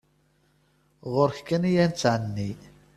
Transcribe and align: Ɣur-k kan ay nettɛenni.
Ɣur-k 1.13 1.39
kan 1.47 1.63
ay 1.69 1.77
nettɛenni. 1.89 2.51